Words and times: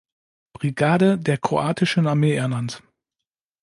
Brigade 0.53 1.19
der 1.19 1.37
kroatischen 1.37 2.07
Armee 2.07 2.33
ernannt. 2.33 2.81